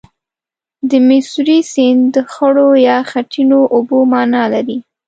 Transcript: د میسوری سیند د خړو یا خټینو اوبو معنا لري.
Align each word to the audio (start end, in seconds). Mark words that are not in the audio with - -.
د 0.89 0.91
میسوری 1.07 1.59
سیند 1.71 2.03
د 2.13 2.17
خړو 2.31 2.69
یا 2.87 2.97
خټینو 3.09 3.59
اوبو 3.75 3.97
معنا 4.13 4.43
لري. 4.53 4.77